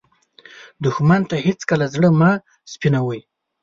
[0.83, 2.31] دښمن ته هېڅکله زړه مه
[2.71, 3.19] سپينوې